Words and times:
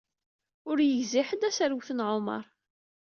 Ur 0.69 0.77
yegzi 0.81 1.21
ḥedd 1.29 1.41
aserwet 1.49 1.89
n 1.93 1.99
ɛumaṛ. 2.09 2.43